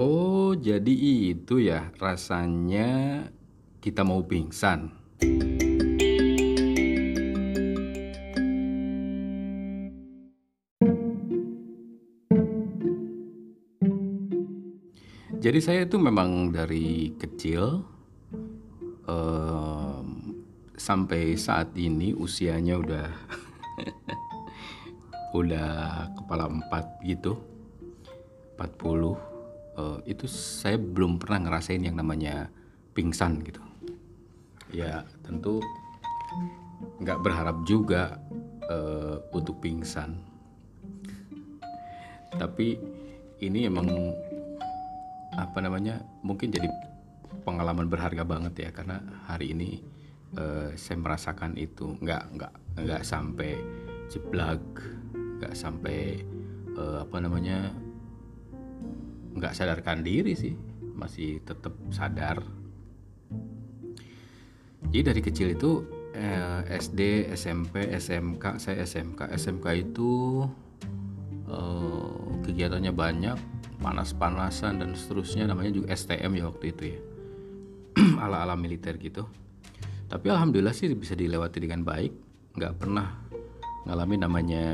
Oh, 0.00 0.56
jadi 0.56 0.96
itu 1.36 1.60
ya 1.60 1.92
rasanya 2.00 3.28
kita 3.84 4.00
mau 4.00 4.24
pingsan. 4.24 4.88
Jadi 15.36 15.58
saya 15.60 15.84
itu 15.84 16.00
memang 16.00 16.48
dari 16.48 17.12
kecil 17.20 17.84
em, 19.04 20.40
sampai 20.80 21.36
saat 21.36 21.76
ini 21.76 22.16
usianya 22.16 22.80
udah 22.80 23.08
udah 25.44 26.08
kepala 26.16 26.48
empat 26.48 26.88
gitu, 27.04 27.36
40. 28.56 29.29
Eh, 29.80 29.96
itu 30.12 30.28
saya 30.28 30.76
belum 30.76 31.16
pernah 31.16 31.48
ngerasain 31.48 31.80
yang 31.80 31.96
namanya 31.96 32.52
pingsan 32.92 33.40
gitu. 33.40 33.64
Ya 34.70 35.08
tentu 35.24 35.64
nggak 37.00 37.20
berharap 37.24 37.64
juga 37.64 38.20
eh, 38.68 39.16
untuk 39.32 39.64
pingsan. 39.64 40.20
Tapi 42.36 42.78
ini 43.40 43.66
emang 43.66 43.88
apa 45.34 45.58
namanya 45.64 46.04
mungkin 46.20 46.52
jadi 46.52 46.68
pengalaman 47.42 47.88
berharga 47.88 48.22
banget 48.26 48.68
ya 48.68 48.70
karena 48.70 49.00
hari 49.26 49.56
ini 49.56 49.80
eh, 50.36 50.76
saya 50.76 50.98
merasakan 51.00 51.56
itu 51.56 51.96
nggak 51.98 52.22
nggak 52.36 52.52
nggak 52.84 53.02
sampai 53.02 53.56
jeblak 54.12 54.62
nggak 55.40 55.54
sampai 55.56 56.20
eh, 56.76 56.98
apa 57.00 57.16
namanya 57.18 57.72
nggak 59.34 59.54
sadarkan 59.54 60.02
diri 60.02 60.34
sih. 60.34 60.54
Masih 60.96 61.40
tetap 61.44 61.74
sadar. 61.90 62.42
Jadi 64.90 65.00
dari 65.06 65.20
kecil 65.22 65.54
itu 65.54 65.84
eh, 66.16 66.66
SD 66.66 67.30
SMP 67.36 67.88
SMK 67.94 68.58
saya 68.58 68.82
SMK 68.82 69.30
SMK 69.36 69.66
itu 69.76 70.44
eh, 71.46 72.20
kegiatannya 72.44 72.92
banyak 72.92 73.38
panas-panasan 73.80 74.82
dan 74.82 74.90
seterusnya. 74.96 75.48
Namanya 75.48 75.72
juga 75.72 75.92
STM 75.94 76.32
ya 76.36 76.44
waktu 76.48 76.64
itu 76.72 76.82
ya. 76.96 77.00
Ala-ala 78.24 78.54
militer 78.56 78.96
gitu. 79.00 79.26
Tapi 80.10 80.26
alhamdulillah 80.26 80.74
sih 80.74 80.90
bisa 80.92 81.14
dilewati 81.14 81.62
dengan 81.62 81.86
baik. 81.86 82.12
Nggak 82.58 82.74
pernah 82.82 83.08
ngalamin 83.86 84.20
namanya 84.20 84.64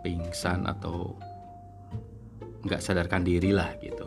pingsan 0.00 0.64
atau 0.64 1.18
nggak 2.64 2.80
sadarkan 2.80 3.24
diri 3.24 3.52
lah 3.54 3.76
gitu. 3.80 4.06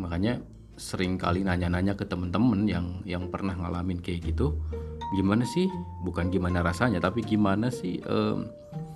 Makanya 0.00 0.40
sering 0.80 1.20
kali 1.20 1.44
nanya-nanya 1.44 1.92
ke 1.92 2.08
temen-temen 2.08 2.64
yang 2.64 2.86
yang 3.04 3.28
pernah 3.28 3.52
ngalamin 3.52 4.00
kayak 4.00 4.32
gitu 4.32 4.56
gimana 5.12 5.44
sih? 5.44 5.68
Bukan 6.04 6.32
gimana 6.32 6.64
rasanya 6.64 7.04
tapi 7.04 7.20
gimana 7.20 7.68
sih 7.68 8.00
em, 8.00 8.48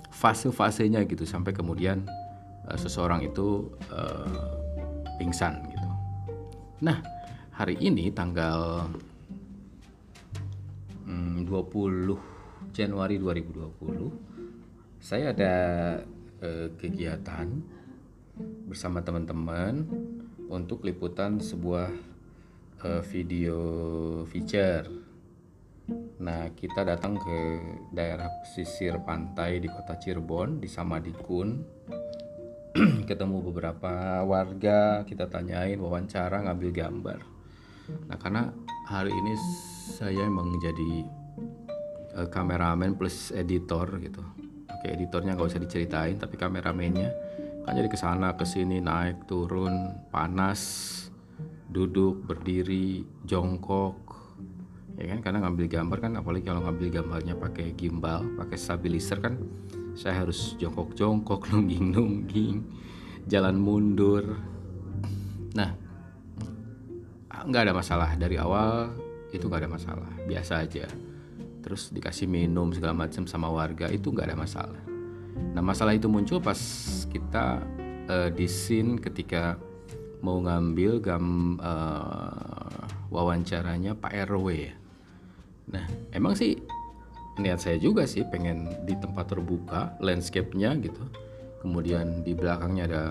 fase-fasenya 0.09 1.05
gitu 1.05 1.27
sampai 1.27 1.53
kemudian 1.53 2.05
eh, 2.69 2.77
seseorang 2.77 3.21
itu 3.25 3.69
eh, 3.93 4.49
pingsan 5.21 5.61
gitu. 5.69 5.89
Nah 6.81 7.01
hari 7.53 7.77
ini 7.79 8.09
tanggal 8.09 8.89
mm, 11.05 11.45
20 11.47 12.73
Januari 12.75 13.15
2020 13.21 14.99
saya 14.99 15.31
ada 15.31 15.55
eh, 16.41 16.67
kegiatan 16.75 17.74
bersama 18.67 18.99
teman-teman 18.99 19.87
untuk 20.51 20.83
liputan 20.83 21.39
sebuah 21.39 21.89
eh, 22.83 23.03
video 23.07 23.57
feature. 24.27 24.85
Nah, 26.19 26.49
kita 26.57 26.81
datang 26.81 27.15
ke 27.15 27.37
daerah 27.93 28.27
pesisir 28.41 28.97
pantai 29.05 29.61
di 29.61 29.69
kota 29.69 29.95
Cirebon, 29.95 30.57
di 30.57 30.67
Samadikun. 30.67 31.49
Ketemu 33.09 33.37
beberapa 33.45 34.25
warga, 34.25 35.05
kita 35.05 35.29
tanyain, 35.29 35.77
wawancara, 35.77 36.43
ngambil 36.43 36.71
gambar. 36.73 37.19
Nah, 38.09 38.17
karena 38.17 38.49
hari 38.89 39.13
ini 39.13 39.33
saya 39.95 40.25
emang 40.25 40.57
jadi 40.57 40.91
eh, 42.17 42.27
kameramen 42.27 42.97
plus 42.97 43.29
editor 43.31 43.87
gitu. 44.01 44.25
Oke, 44.65 44.91
editornya 44.91 45.37
nggak 45.37 45.49
usah 45.53 45.61
diceritain, 45.61 46.17
tapi 46.17 46.35
kameramennya 46.35 47.13
kan 47.65 47.73
jadi 47.73 47.89
ke 47.89 47.97
sana 47.97 48.37
ke 48.37 48.45
sini 48.45 48.77
naik 48.77 49.25
turun 49.25 49.97
panas 50.13 50.61
duduk 51.65 52.21
berdiri 52.29 53.01
jongkok. 53.25 53.97
Ya 54.95 55.11
kan 55.11 55.19
karena 55.25 55.43
ngambil 55.43 55.65
gambar 55.67 55.97
kan 55.97 56.13
apalagi 56.15 56.45
kalau 56.45 56.61
ngambil 56.61 56.87
gambarnya 57.01 57.35
pakai 57.35 57.75
gimbal 57.75 58.23
pakai 58.39 58.55
stabilizer 58.55 59.19
kan 59.19 59.35
saya 59.97 60.23
harus 60.23 60.55
jongkok-jongkok 60.61 61.41
nungging-nungging 61.51 62.63
jalan 63.25 63.57
mundur. 63.57 64.37
Nah 65.57 65.73
nggak 67.49 67.65
ada 67.65 67.73
masalah. 67.73 68.13
Dari 68.13 68.37
awal 68.37 68.93
itu 69.33 69.49
nggak 69.49 69.65
ada 69.65 69.71
masalah. 69.73 70.11
Biasa 70.29 70.61
aja. 70.61 70.85
Terus 71.65 71.89
dikasih 71.89 72.29
minum 72.29 72.69
segala 72.69 72.93
macam 72.93 73.25
sama 73.25 73.49
warga 73.49 73.89
itu 73.89 74.13
nggak 74.13 74.29
ada 74.29 74.37
masalah 74.37 74.94
nah 75.55 75.63
masalah 75.63 75.95
itu 75.95 76.07
muncul 76.07 76.39
pas 76.39 76.57
kita 77.11 77.63
eh, 78.07 78.29
di 78.31 78.47
scene 78.47 78.99
ketika 78.99 79.59
mau 80.23 80.39
ngambil 80.41 81.03
gam 81.03 81.57
eh, 81.59 82.81
wawancaranya 83.11 83.95
Pak 83.95 84.13
RW 84.31 84.71
nah 85.65 85.85
emang 86.13 86.37
sih 86.37 86.61
niat 87.35 87.59
saya 87.59 87.75
juga 87.75 88.07
sih 88.07 88.23
pengen 88.23 88.71
di 88.87 88.95
tempat 88.95 89.27
terbuka 89.27 89.95
landscape-nya 89.99 90.79
gitu. 90.79 91.03
Kemudian 91.59 92.23
di 92.23 92.31
belakangnya 92.31 92.83
ada 92.87 93.03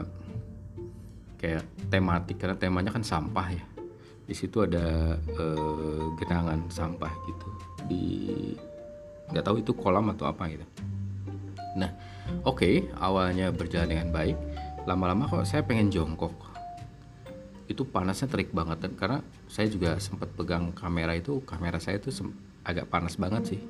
kayak 1.37 1.65
tematik 1.93 2.41
karena 2.41 2.57
temanya 2.57 2.91
kan 2.95 3.05
sampah 3.05 3.49
ya. 3.53 3.65
Di 4.25 4.33
situ 4.33 4.65
ada 4.65 5.19
eh, 5.21 6.05
genangan 6.17 6.65
sampah 6.73 7.13
gitu. 7.29 7.49
Di 7.84 8.05
nggak 9.29 9.45
tahu 9.45 9.57
itu 9.61 9.73
kolam 9.77 10.13
atau 10.13 10.29
apa 10.29 10.49
gitu 10.53 10.65
nah 11.75 11.91
oke 12.47 12.95
awalnya 12.99 13.51
berjalan 13.51 13.91
dengan 13.91 14.09
baik. 14.15 14.39
Lama-lama 14.85 15.27
kok 15.27 15.49
saya 15.49 15.65
pengen 15.65 15.89
jongkok. 15.89 16.35
Itu 17.65 17.89
panasnya 17.89 18.29
terik 18.29 18.53
banget 18.53 18.85
dan 18.85 18.93
karena 18.95 19.19
saya 19.49 19.73
juga 19.73 19.97
sempat 19.97 20.29
pegang 20.37 20.77
kamera 20.77 21.17
itu 21.17 21.41
kamera 21.49 21.81
saya 21.81 21.97
itu 21.97 22.13
agak 22.65 22.93
panas 22.93 23.17
banget 23.17 23.57
sih. 23.57 23.61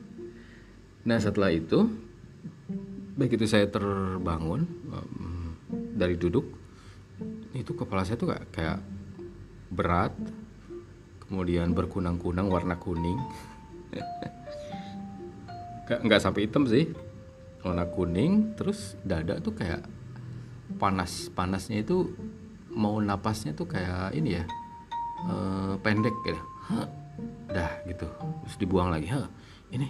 Nah 1.06 1.18
setelah 1.22 1.54
itu 1.54 1.86
begitu 3.14 3.46
saya 3.46 3.70
terbangun 3.70 4.66
em, 4.90 5.54
dari 5.94 6.18
duduk 6.18 6.42
itu 7.54 7.70
kepala 7.78 8.02
saya 8.02 8.18
tuh 8.18 8.34
kayak, 8.50 8.82
berat 9.70 10.10
kemudian 11.30 11.70
berkunang-kunang 11.70 12.50
warna 12.50 12.74
kuning. 12.74 13.18
Nggak 16.06 16.22
sampai 16.22 16.50
hitam 16.50 16.66
sih 16.66 16.90
warna 17.64 17.88
kuning 17.88 18.52
terus 18.54 18.94
dada 19.00 19.40
tuh 19.40 19.56
kayak 19.56 19.82
panas. 20.76 21.32
Panasnya 21.32 21.80
itu 21.80 22.12
mau 22.68 23.00
napasnya 23.00 23.56
tuh 23.56 23.64
kayak 23.64 24.12
ini 24.12 24.36
ya 24.36 24.44
eh, 25.24 25.74
pendek 25.80 26.12
Hah, 26.68 26.88
dah 27.48 27.72
gitu. 27.88 28.08
Terus 28.44 28.56
dibuang 28.60 28.92
lagi. 28.92 29.08
Hah, 29.08 29.28
ini 29.72 29.88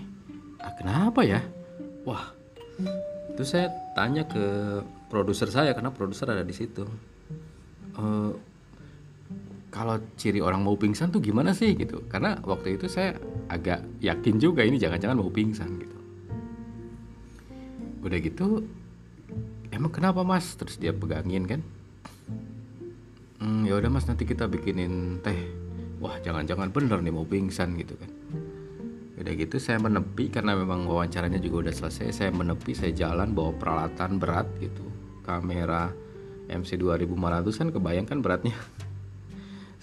ah, 0.62 0.72
kenapa 0.78 1.26
ya? 1.26 1.42
Wah. 2.06 2.30
Terus 3.34 3.50
saya 3.50 3.70
tanya 3.98 4.22
ke 4.26 4.78
produser 5.10 5.50
saya 5.50 5.74
karena 5.74 5.90
produser 5.90 6.30
ada 6.30 6.46
di 6.46 6.54
situ. 6.54 6.86
Eh, 7.98 8.32
kalau 9.74 9.98
ciri 10.14 10.38
orang 10.38 10.62
mau 10.62 10.78
pingsan 10.78 11.10
tuh 11.10 11.18
gimana 11.18 11.50
sih 11.50 11.74
gitu. 11.74 12.06
Karena 12.06 12.38
waktu 12.42 12.78
itu 12.78 12.86
saya 12.86 13.18
agak 13.50 13.82
yakin 13.98 14.38
juga 14.38 14.62
ini 14.62 14.78
jangan-jangan 14.78 15.18
mau 15.18 15.30
pingsan 15.30 15.70
gitu 15.82 16.03
udah 18.04 18.18
gitu 18.20 18.62
emang 19.72 19.90
kenapa 19.90 20.20
mas? 20.22 20.52
Terus 20.54 20.76
dia 20.76 20.92
pegangin 20.92 21.48
kan? 21.48 21.60
Hmm, 23.40 23.64
ya 23.64 23.80
udah 23.80 23.90
mas 23.90 24.04
nanti 24.04 24.28
kita 24.28 24.46
bikinin 24.46 25.24
teh. 25.24 25.36
Wah 25.98 26.20
jangan-jangan 26.20 26.68
bener 26.70 27.00
nih 27.00 27.12
mau 27.12 27.24
pingsan 27.24 27.74
gitu 27.80 27.96
kan? 27.96 28.10
Udah 29.16 29.32
gitu 29.32 29.56
saya 29.56 29.80
menepi 29.80 30.28
karena 30.28 30.52
memang 30.52 30.84
wawancaranya 30.84 31.40
juga 31.40 31.68
udah 31.68 31.74
selesai. 31.74 32.12
Saya 32.12 32.30
menepi 32.30 32.76
saya 32.76 32.92
jalan 32.92 33.32
bawa 33.32 33.56
peralatan 33.56 34.20
berat 34.20 34.46
gitu. 34.60 34.84
Kamera 35.24 35.88
MC 36.52 36.76
2500 36.76 37.56
kan 37.56 37.68
kebayangkan 37.72 38.18
beratnya? 38.20 38.54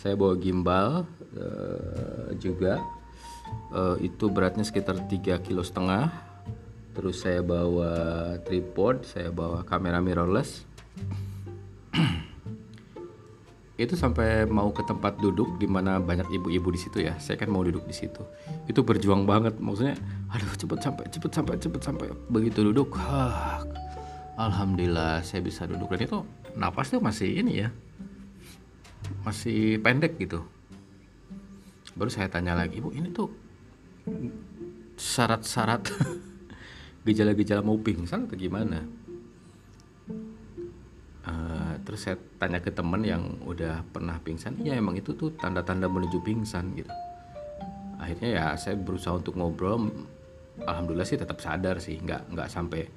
Saya 0.01 0.13
bawa 0.13 0.37
gimbal 0.37 1.09
eh, 1.33 2.37
juga 2.37 2.81
Eh, 3.71 4.11
itu 4.11 4.27
beratnya 4.27 4.67
sekitar 4.67 4.99
3 5.07 5.39
kilo 5.39 5.63
setengah 5.63 6.11
terus 7.01 7.25
saya 7.25 7.41
bawa 7.41 7.89
tripod 8.45 9.01
saya 9.09 9.33
bawa 9.33 9.65
kamera 9.65 9.97
mirrorless. 9.97 10.69
Itu 13.81 13.97
sampai 13.97 14.45
mau 14.45 14.69
ke 14.69 14.85
tempat 14.85 15.17
duduk 15.17 15.57
di 15.57 15.65
mana 15.65 15.97
banyak 15.97 16.29
ibu-ibu 16.29 16.69
di 16.69 16.77
situ 16.77 17.01
ya. 17.01 17.17
Saya 17.17 17.41
kan 17.41 17.49
mau 17.49 17.65
duduk 17.65 17.89
di 17.89 17.95
situ. 17.97 18.21
Itu 18.69 18.85
berjuang 18.85 19.25
banget 19.25 19.57
maksudnya 19.57 19.97
aduh 20.29 20.53
cepet 20.53 20.77
sampai 20.77 21.09
cepet 21.09 21.31
sampai 21.33 21.57
cepet 21.57 21.81
sampai. 21.81 22.05
Begitu 22.29 22.69
duduk 22.69 22.93
hah, 22.93 23.65
alhamdulillah 24.37 25.25
saya 25.25 25.41
bisa 25.41 25.65
duduk. 25.65 25.89
Dan 25.97 26.05
itu 26.05 26.21
napasnya 26.53 27.01
masih 27.01 27.33
ini 27.33 27.65
ya. 27.65 27.73
Masih 29.25 29.81
pendek 29.81 30.21
gitu. 30.21 30.45
Baru 31.97 32.13
saya 32.13 32.29
tanya 32.29 32.53
lagi 32.53 32.77
ibu 32.77 32.93
ini 32.93 33.09
tuh 33.09 33.33
syarat-syarat 35.01 35.89
gejala-gejala 37.05 37.65
mau 37.65 37.77
pingsan 37.81 38.29
atau 38.29 38.37
gimana. 38.37 38.85
Uh, 41.21 41.77
terus 41.85 42.09
saya 42.09 42.17
tanya 42.41 42.57
ke 42.57 42.73
teman 42.73 43.05
yang 43.05 43.37
udah 43.45 43.85
pernah 43.93 44.17
pingsan 44.25 44.57
iya 44.57 44.73
emang 44.73 44.97
itu 44.97 45.13
tuh 45.13 45.29
tanda-tanda 45.37 45.85
menuju 45.85 46.17
pingsan 46.25 46.73
gitu. 46.73 46.89
Akhirnya 48.01 48.29
ya 48.33 48.45
saya 48.57 48.73
berusaha 48.73 49.21
untuk 49.21 49.37
ngobrol 49.37 49.93
alhamdulillah 50.65 51.05
sih 51.05 51.21
tetap 51.21 51.37
sadar 51.37 51.77
sih 51.77 52.01
nggak 52.01 52.33
nggak 52.33 52.49
sampai 52.49 52.89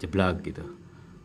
jeblak 0.00 0.40
gitu. 0.44 0.64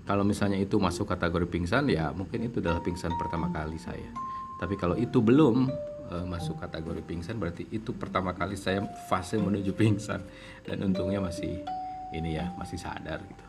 Kalau 0.03 0.27
misalnya 0.27 0.59
itu 0.59 0.75
masuk 0.75 1.07
kategori 1.07 1.47
pingsan 1.47 1.87
ya 1.87 2.11
mungkin 2.11 2.43
itu 2.43 2.59
adalah 2.59 2.83
pingsan 2.83 3.15
pertama 3.15 3.47
kali 3.47 3.79
saya. 3.79 4.11
Tapi 4.59 4.75
kalau 4.75 4.99
itu 4.99 5.23
belum 5.23 5.71
uh, 6.11 6.25
masuk 6.27 6.59
kategori 6.59 6.99
pingsan 7.07 7.39
berarti 7.39 7.63
itu 7.71 7.95
pertama 7.95 8.35
kali 8.35 8.59
saya 8.59 8.83
fase 9.07 9.39
menuju 9.39 9.71
pingsan. 9.71 10.19
Dan 10.67 10.83
untungnya 10.83 11.23
masih 11.23 11.63
ini 12.11 12.37
ya 12.37 12.51
masih 12.59 12.77
sadar 12.77 13.23
gitu. 13.23 13.45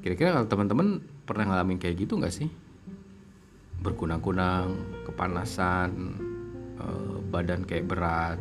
Kira-kira 0.00 0.32
kalau 0.34 0.48
teman-teman 0.48 1.04
pernah 1.28 1.44
ngalamin 1.52 1.78
kayak 1.78 2.06
gitu 2.06 2.18
nggak 2.18 2.34
sih? 2.34 2.48
Berkunang-kunang 3.80 4.74
kepanasan 5.06 5.90
eh, 6.80 7.16
badan 7.30 7.64
kayak 7.64 7.88
berat 7.88 8.38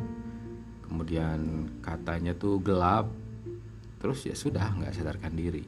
kemudian 0.89 1.69
katanya 1.85 2.33
tuh 2.33 2.57
gelap 2.65 3.05
terus 4.01 4.25
ya 4.25 4.33
sudah 4.33 4.73
nggak 4.73 4.95
sadarkan 4.95 5.33
diri. 5.37 5.63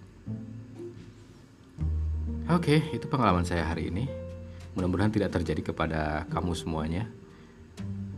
Oke 2.50 2.82
itu 2.90 3.06
pengalaman 3.06 3.46
saya 3.46 3.70
hari 3.70 3.94
ini. 3.94 4.10
Mudah-mudahan 4.74 5.12
tidak 5.12 5.36
terjadi 5.36 5.76
kepada 5.76 6.24
kamu 6.32 6.56
semuanya 6.56 7.06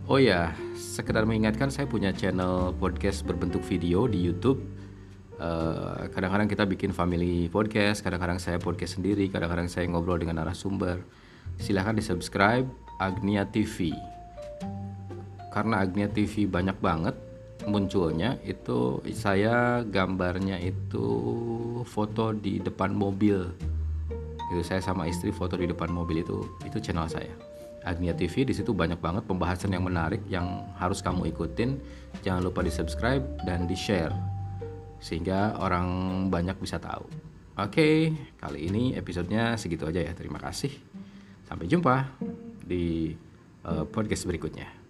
Oh 0.04 0.20
ya, 0.20 0.52
sekedar 0.76 1.24
mengingatkan 1.24 1.72
saya 1.72 1.88
punya 1.88 2.12
channel 2.12 2.76
podcast 2.76 3.24
berbentuk 3.24 3.64
video 3.64 4.04
di 4.04 4.20
YouTube. 4.20 4.60
kadang 5.40 6.12
kadang-kadang 6.12 6.50
kita 6.52 6.64
bikin 6.68 6.92
family 6.92 7.48
podcast, 7.48 8.04
kadang-kadang 8.04 8.36
saya 8.36 8.60
podcast 8.60 9.00
sendiri, 9.00 9.32
kadang-kadang 9.32 9.72
saya 9.72 9.88
ngobrol 9.88 10.20
dengan 10.20 10.44
narasumber. 10.44 11.00
Silahkan 11.56 11.96
di 11.96 12.04
subscribe 12.04 12.68
Agnia 13.00 13.48
TV. 13.48 13.96
Karena 15.56 15.80
Agnia 15.80 16.12
TV 16.12 16.52
banyak 16.52 16.76
banget 16.84 17.16
munculnya 17.64 18.36
itu 18.44 19.00
saya 19.16 19.88
gambarnya 19.88 20.60
itu 20.60 21.08
foto 21.88 22.36
di 22.36 22.60
depan 22.60 22.92
mobil. 22.92 23.40
Itu 24.52 24.68
saya 24.68 24.84
sama 24.84 25.08
istri 25.08 25.32
foto 25.32 25.56
di 25.56 25.64
depan 25.64 25.88
mobil 25.88 26.28
itu 26.28 26.44
itu 26.68 26.84
channel 26.84 27.08
saya. 27.08 27.53
Agnia 27.83 28.15
TV 28.15 28.47
di 28.47 28.56
situ 28.56 28.71
banyak 28.71 29.00
banget 29.00 29.24
pembahasan 29.27 29.75
yang 29.75 29.83
menarik 29.83 30.24
yang 30.31 30.68
harus 30.80 31.03
kamu 31.03 31.31
ikutin. 31.35 31.80
Jangan 32.24 32.41
lupa 32.44 32.63
di 32.63 32.71
subscribe 32.71 33.24
dan 33.44 33.68
di 33.68 33.75
share 33.75 34.15
sehingga 35.03 35.59
orang 35.59 35.88
banyak 36.31 36.56
bisa 36.63 36.80
tahu. 36.80 37.03
Oke, 37.59 38.09
kali 38.39 38.59
ini 38.71 38.83
episodenya 38.97 39.59
segitu 39.59 39.85
aja 39.85 40.01
ya. 40.01 40.15
Terima 40.15 40.41
kasih. 40.41 40.74
Sampai 41.45 41.69
jumpa 41.69 42.18
di 42.63 43.13
uh, 43.68 43.85
podcast 43.85 44.25
berikutnya. 44.25 44.82